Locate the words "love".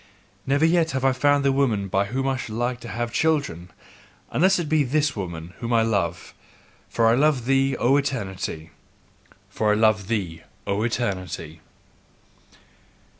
5.83-6.33, 7.13-7.45, 9.75-10.07